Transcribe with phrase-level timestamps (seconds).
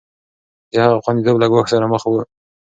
[0.71, 2.13] د هغه خونديتوب له ګواښ سره مخ و.